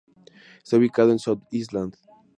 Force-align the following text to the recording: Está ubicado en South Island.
Está 0.63 0.77
ubicado 0.77 1.11
en 1.11 1.19
South 1.19 1.43
Island. 1.51 1.95